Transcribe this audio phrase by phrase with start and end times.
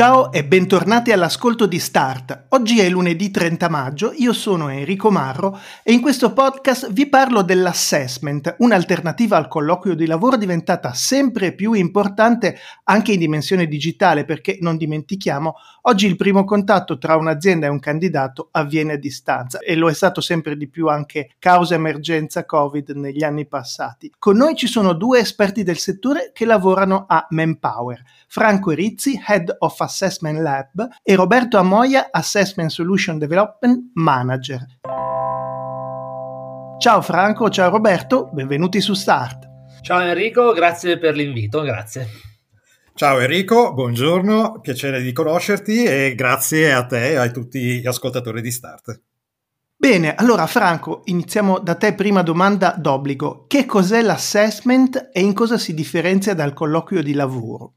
[0.00, 2.46] Ciao e bentornati all'ascolto di Start.
[2.52, 7.42] Oggi è lunedì 30 maggio, io sono Enrico Marro e in questo podcast vi parlo
[7.42, 14.56] dell'assessment, un'alternativa al colloquio di lavoro diventata sempre più importante anche in dimensione digitale perché
[14.62, 19.76] non dimentichiamo, oggi il primo contatto tra un'azienda e un candidato avviene a distanza e
[19.76, 24.10] lo è stato sempre di più anche causa emergenza Covid negli anni passati.
[24.18, 29.56] Con noi ci sono due esperti del settore che lavorano a Manpower, Franco Erizzi, Head
[29.58, 29.88] of Assessment
[30.40, 34.64] Lab e Roberto Amoia, Assessment Solution Development Manager.
[36.78, 39.48] Ciao Franco, ciao Roberto, benvenuti su Start.
[39.82, 42.08] Ciao Enrico, grazie per l'invito, grazie.
[42.94, 48.40] Ciao Enrico, buongiorno, piacere di conoscerti e grazie a te e a tutti gli ascoltatori
[48.40, 49.02] di Start.
[49.80, 53.46] Bene, allora Franco, iniziamo da te prima domanda d'obbligo.
[53.46, 57.76] Che cos'è l'assessment e in cosa si differenzia dal colloquio di lavoro?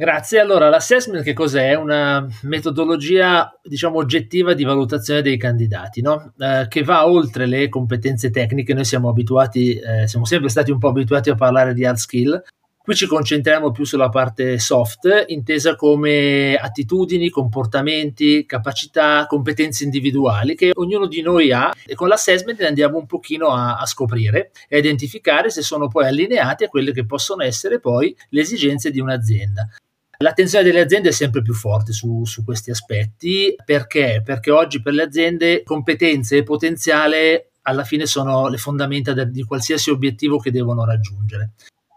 [0.00, 0.40] Grazie.
[0.40, 1.72] Allora, l'assessment che cos'è?
[1.72, 6.32] È una metodologia, diciamo, oggettiva di valutazione dei candidati, no?
[6.38, 8.72] eh, che va oltre le competenze tecniche.
[8.72, 12.42] Noi siamo abituati, eh, siamo sempre stati un po' abituati a parlare di hard skill.
[12.82, 20.70] Qui ci concentriamo più sulla parte soft, intesa come attitudini, comportamenti, capacità, competenze individuali che
[20.72, 24.76] ognuno di noi ha e con l'assessment ne andiamo un pochino a, a scoprire e
[24.76, 28.98] a identificare se sono poi allineati a quelle che possono essere poi le esigenze di
[28.98, 29.68] un'azienda.
[30.22, 34.20] L'attenzione delle aziende è sempre più forte su, su, questi aspetti perché?
[34.22, 39.42] Perché oggi per le aziende competenze e potenziale alla fine sono le fondamenta de, di
[39.44, 41.52] qualsiasi obiettivo che devono raggiungere.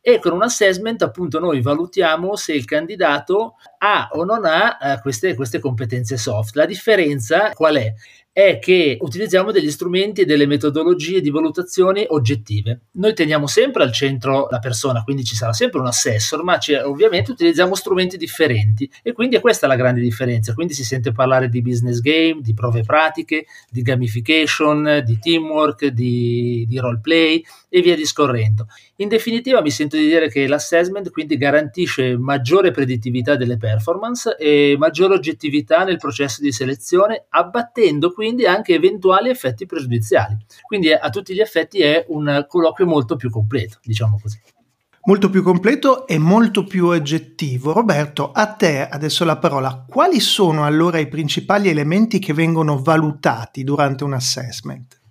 [0.00, 5.00] E con un assessment appunto noi valutiamo se il candidato ha o non ha eh,
[5.00, 6.54] queste, queste competenze soft.
[6.54, 7.92] La differenza qual è?
[8.34, 12.80] È che utilizziamo degli strumenti e delle metodologie di valutazione oggettive.
[12.94, 17.30] Noi teniamo sempre al centro la persona, quindi ci sarà sempre un assessor, ma ovviamente
[17.30, 20.52] utilizziamo strumenti differenti e quindi è questa la grande differenza.
[20.52, 26.64] Quindi si sente parlare di business game, di prove pratiche, di gamification, di teamwork, di,
[26.66, 27.40] di role play
[27.74, 28.68] e via discorrendo.
[28.98, 34.76] In definitiva mi sento di dire che l'assessment quindi garantisce maggiore predittività delle performance e
[34.78, 40.36] maggiore oggettività nel processo di selezione, abbattendo quindi anche eventuali effetti pregiudiziali.
[40.64, 44.40] Quindi a tutti gli effetti è un colloquio molto più completo, diciamo così.
[45.06, 47.72] Molto più completo e molto più oggettivo.
[47.72, 49.84] Roberto, a te adesso la parola.
[49.88, 55.02] Quali sono allora i principali elementi che vengono valutati durante un assessment?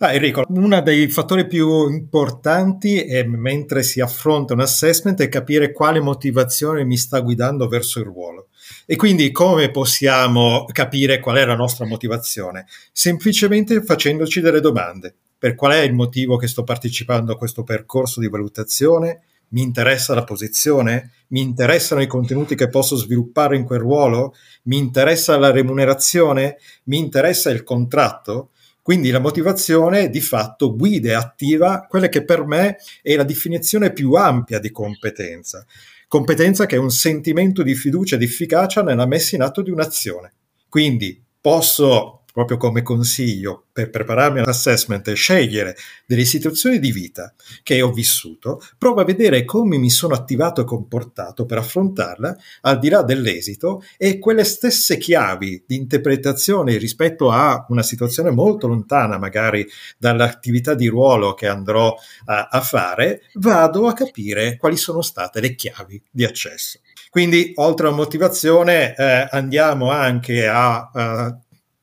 [0.00, 5.72] Ah, Enrico, uno dei fattori più importanti è, mentre si affronta un assessment è capire
[5.72, 8.46] quale motivazione mi sta guidando verso il ruolo.
[8.86, 12.66] E quindi come possiamo capire qual è la nostra motivazione?
[12.92, 15.12] Semplicemente facendoci delle domande.
[15.36, 19.22] Per qual è il motivo che sto partecipando a questo percorso di valutazione?
[19.48, 21.10] Mi interessa la posizione?
[21.28, 24.32] Mi interessano i contenuti che posso sviluppare in quel ruolo?
[24.64, 26.58] Mi interessa la remunerazione?
[26.84, 28.50] Mi interessa il contratto?
[28.88, 33.92] Quindi la motivazione di fatto guida e attiva quella che per me è la definizione
[33.92, 35.66] più ampia di competenza.
[36.08, 39.70] Competenza che è un sentimento di fiducia e di efficacia nella messa in atto di
[39.70, 40.32] un'azione.
[40.70, 47.80] Quindi posso proprio come consiglio per prepararmi all'assessment e scegliere delle situazioni di vita che
[47.82, 52.88] ho vissuto, provo a vedere come mi sono attivato e comportato per affrontarla al di
[52.88, 59.66] là dell'esito e quelle stesse chiavi di interpretazione rispetto a una situazione molto lontana magari
[59.96, 61.94] dall'attività di ruolo che andrò
[62.26, 66.80] a, a fare, vado a capire quali sono state le chiavi di accesso.
[67.10, 71.38] Quindi, oltre a motivazione, eh, andiamo anche a, a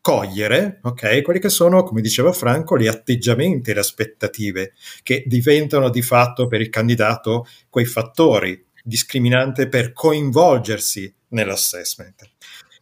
[0.00, 4.72] cogliere, ok, quelli che sono, come diceva Franco, gli atteggiamenti e le aspettative
[5.02, 12.30] che diventano di fatto per il candidato quei fattori discriminanti per coinvolgersi nell'assessment.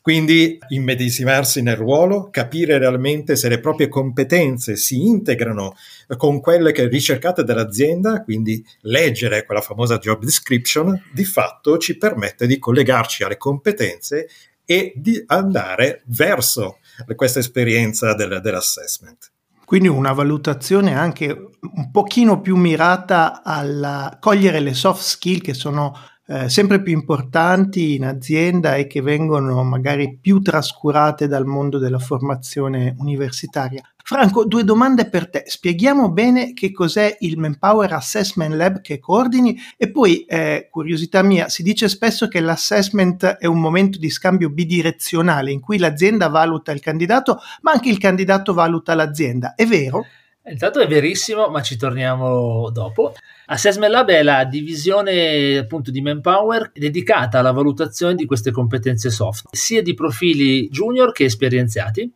[0.00, 5.74] Quindi immedesimarsi nel ruolo, capire realmente se le proprie competenze si integrano
[6.16, 12.46] con quelle che ricercate dall'azienda, quindi leggere quella famosa job description, di fatto ci permette
[12.46, 14.28] di collegarci alle competenze
[14.64, 16.78] e di andare verso
[17.14, 19.32] questa esperienza del, dell'assessment.
[19.64, 25.94] Quindi una valutazione anche un pochino più mirata a cogliere le soft skill che sono
[26.30, 31.98] eh, sempre più importanti in azienda e che vengono magari più trascurate dal mondo della
[31.98, 33.82] formazione universitaria.
[34.04, 35.44] Franco, due domande per te.
[35.46, 41.48] Spieghiamo bene che cos'è il Manpower Assessment Lab che coordini e poi, eh, curiosità mia,
[41.48, 46.72] si dice spesso che l'assessment è un momento di scambio bidirezionale in cui l'azienda valuta
[46.72, 49.54] il candidato, ma anche il candidato valuta l'azienda.
[49.54, 50.04] È vero?
[50.50, 53.14] Intanto è verissimo, ma ci torniamo dopo.
[53.46, 59.46] Assessment Lab è la divisione appunto di Manpower dedicata alla valutazione di queste competenze soft,
[59.52, 62.12] sia di profili junior che esperienziati,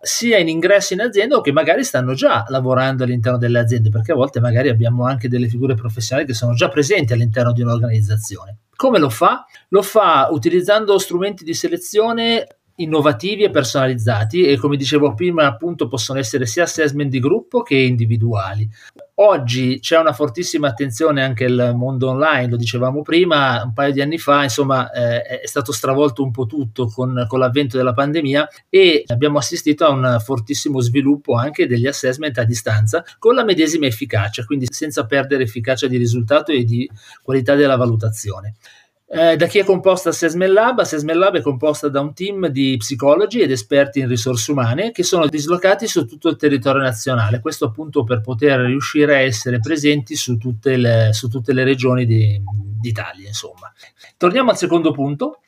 [0.00, 4.12] sia in ingresso in azienda o che magari stanno già lavorando all'interno delle aziende, perché
[4.12, 8.58] a volte magari abbiamo anche delle figure professionali che sono già presenti all'interno di un'organizzazione.
[8.76, 9.46] Come lo fa?
[9.70, 16.18] Lo fa utilizzando strumenti di selezione innovativi e personalizzati e come dicevo prima appunto possono
[16.18, 18.68] essere sia assessment di gruppo che individuali.
[19.18, 24.02] Oggi c'è una fortissima attenzione anche al mondo online, lo dicevamo prima, un paio di
[24.02, 28.46] anni fa insomma eh, è stato stravolto un po' tutto con, con, l'avvento della pandemia
[28.68, 33.86] e abbiamo assistito a un fortissimo sviluppo anche degli assessment a distanza con la medesima
[33.86, 36.88] efficacia, quindi senza perdere efficacia di risultato e di
[37.22, 38.56] qualità della valutazione.
[39.08, 40.80] Eh, da chi è composta Assessment Lab?
[40.80, 45.04] Assessment Lab è composta da un team di psicologi ed esperti in risorse umane che
[45.04, 50.16] sono dislocati su tutto il territorio nazionale, questo appunto per poter riuscire a essere presenti
[50.16, 52.42] su tutte le, su tutte le regioni di,
[52.80, 53.28] d'Italia.
[53.28, 53.72] Insomma.
[54.16, 55.38] Torniamo al secondo punto,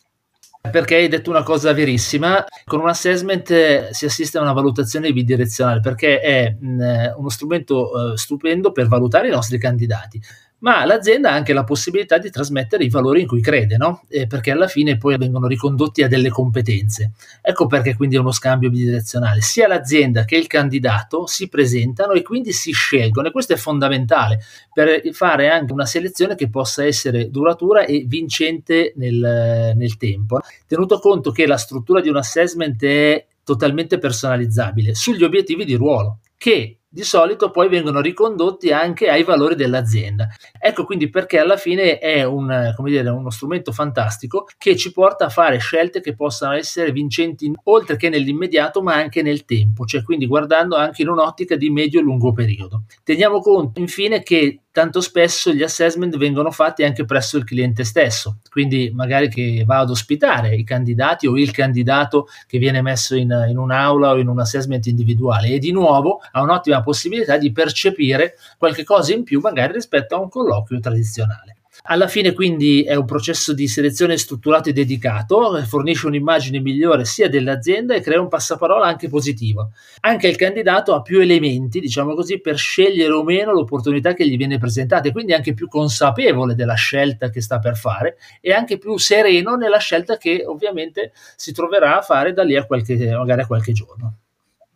[0.70, 5.12] perché hai detto una cosa verissima, con un assessment eh, si assiste a una valutazione
[5.12, 10.20] bidirezionale perché è mh, uno strumento uh, stupendo per valutare i nostri candidati
[10.60, 14.02] ma l'azienda ha anche la possibilità di trasmettere i valori in cui crede, no?
[14.08, 17.12] eh, perché alla fine poi vengono ricondotti a delle competenze.
[17.40, 19.40] Ecco perché quindi è uno scambio bidirezionale.
[19.40, 24.40] Sia l'azienda che il candidato si presentano e quindi si scelgono e questo è fondamentale
[24.72, 30.40] per fare anche una selezione che possa essere duratura e vincente nel, nel tempo.
[30.66, 36.18] Tenuto conto che la struttura di un assessment è totalmente personalizzabile sugli obiettivi di ruolo,
[36.36, 40.28] che di solito poi vengono ricondotti anche ai valori dell'azienda.
[40.58, 45.28] Ecco quindi perché alla fine è un, dire, uno strumento fantastico che ci porta a
[45.28, 50.26] fare scelte che possano essere vincenti oltre che nell'immediato ma anche nel tempo, cioè quindi
[50.26, 52.84] guardando anche in un'ottica di medio e lungo periodo.
[53.04, 58.38] Teniamo conto infine che tanto spesso gli assessment vengono fatti anche presso il cliente stesso,
[58.48, 63.46] quindi magari che va ad ospitare i candidati o il candidato che viene messo in,
[63.48, 68.34] in un'aula o in un assessment individuale e di nuovo ha un'ottima possibilità di percepire
[68.56, 71.58] qualche cosa in più magari rispetto a un colloquio tradizionale.
[71.90, 77.28] Alla fine quindi è un processo di selezione strutturato e dedicato, fornisce un'immagine migliore sia
[77.28, 79.70] dell'azienda e crea un passaparola anche positivo.
[80.00, 84.36] Anche il candidato ha più elementi, diciamo così, per scegliere o meno l'opportunità che gli
[84.36, 88.78] viene presentata e quindi anche più consapevole della scelta che sta per fare e anche
[88.78, 93.42] più sereno nella scelta che ovviamente si troverà a fare da lì a qualche, magari
[93.42, 94.16] a qualche giorno.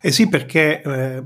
[0.01, 1.23] Eh sì, perché eh,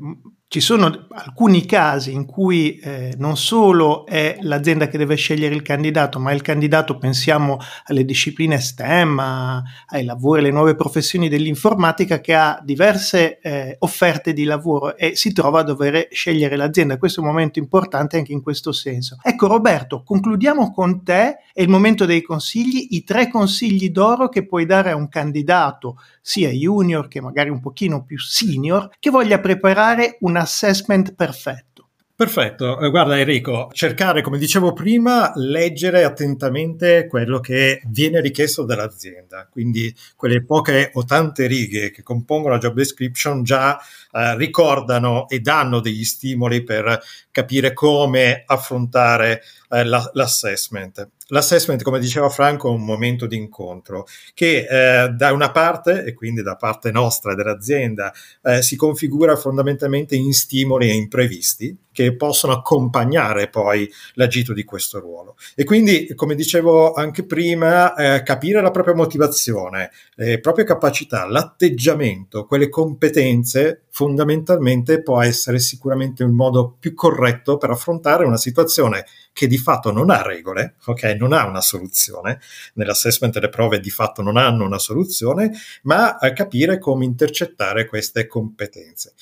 [0.49, 5.61] ci sono alcuni casi in cui eh, non solo è l'azienda che deve scegliere il
[5.61, 7.57] candidato, ma il candidato, pensiamo
[7.88, 14.31] alle discipline STEM, a, ai lavori, alle nuove professioni dell'informatica, che ha diverse eh, offerte
[14.31, 16.97] di lavoro e si trova a dover scegliere l'azienda.
[16.97, 19.17] Questo è un momento importante anche in questo senso.
[19.21, 24.45] Ecco Roberto, concludiamo con te, è il momento dei consigli, i tre consigli d'oro che
[24.45, 29.39] puoi dare a un candidato, sia junior che magari un pochino più senior, che voglia
[29.39, 31.78] preparare una assessment perfetto.
[32.18, 39.48] Perfetto, eh, guarda Enrico, cercare, come dicevo prima, leggere attentamente quello che viene richiesto dall'azienda,
[39.48, 43.79] quindi quelle poche o tante righe che compongono la job description già
[44.17, 51.09] eh, ricordano e danno degli stimoli per capire come affrontare eh, la, l'assessment.
[51.27, 56.13] L'assessment, come diceva Franco, è un momento di incontro che eh, da una parte, e
[56.13, 62.53] quindi da parte nostra dell'azienda, eh, si configura fondamentalmente in stimoli e imprevisti che possono
[62.53, 65.36] accompagnare poi l'agito di questo ruolo.
[65.53, 72.45] E quindi, come dicevo anche prima, eh, capire la propria motivazione, le proprie capacità, l'atteggiamento,
[72.45, 79.48] quelle competenze, fondamentalmente può essere sicuramente un modo più corretto per affrontare una situazione che
[79.48, 81.16] di fatto non ha regole, ok?
[81.18, 82.39] Non ha una soluzione.
[82.75, 85.51] Nell'assessment le prove di fatto non hanno una soluzione,
[85.82, 89.13] ma a capire come intercettare queste competenze.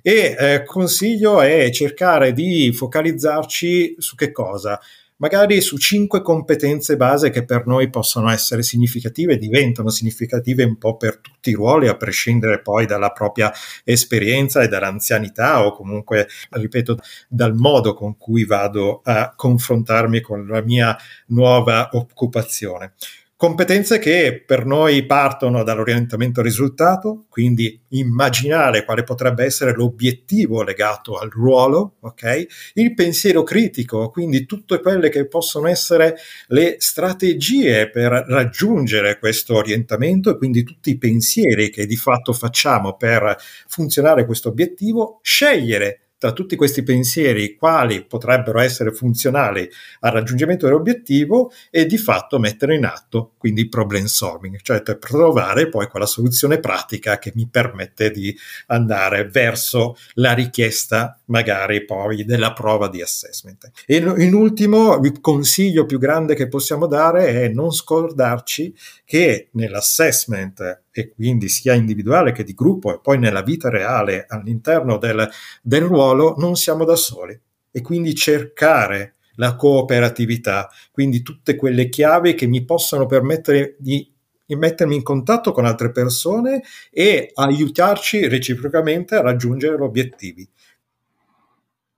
[0.00, 4.80] E eh, consiglio è cercare di focalizzarci su che cosa?
[5.22, 10.96] Magari su cinque competenze base che per noi possono essere significative, diventano significative un po'
[10.96, 13.52] per tutti i ruoli, a prescindere poi dalla propria
[13.84, 16.98] esperienza e dall'anzianità o comunque, ripeto,
[17.28, 22.94] dal modo con cui vado a confrontarmi con la mia nuova occupazione.
[23.42, 31.28] Competenze che per noi partono dall'orientamento risultato, quindi immaginare quale potrebbe essere l'obiettivo legato al
[31.28, 32.46] ruolo, ok?
[32.74, 36.14] Il pensiero critico, quindi tutte quelle che possono essere
[36.50, 42.94] le strategie per raggiungere questo orientamento e quindi tutti i pensieri che di fatto facciamo
[42.94, 49.68] per funzionare questo obiettivo, scegliere tra tutti questi pensieri quali potrebbero essere funzionali
[50.02, 55.68] al raggiungimento dell'obiettivo e di fatto mettere in atto quindi problem solving, cioè per trovare
[55.68, 58.32] poi quella soluzione pratica che mi permette di
[58.66, 63.72] andare verso la richiesta magari poi della prova di assessment.
[63.84, 68.72] E in ultimo, il consiglio più grande che possiamo dare è non scordarci
[69.04, 74.98] che nell'assessment e quindi sia individuale che di gruppo e poi nella vita reale all'interno
[74.98, 75.28] del,
[75.62, 77.38] del ruolo non siamo da soli
[77.70, 84.06] e quindi cercare la cooperatività, quindi tutte quelle chiavi che mi possono permettere di
[84.46, 90.46] mettermi in contatto con altre persone e aiutarci reciprocamente a raggiungere gli obiettivi.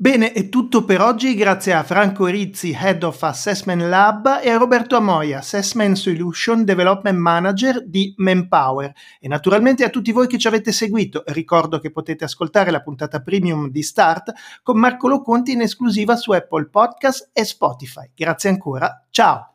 [0.04, 4.58] Bene, è tutto per oggi grazie a Franco Rizzi, Head of Assessment Lab e a
[4.58, 10.46] Roberto Amoia, Assessment Solution Development Manager di Manpower e naturalmente a tutti voi che ci
[10.46, 11.23] avete seguito.
[11.28, 16.32] Ricordo che potete ascoltare la puntata premium di Start con Marco Loconti in esclusiva su
[16.32, 18.11] Apple Podcast e Spotify.
[18.14, 19.53] Grazie ancora, ciao!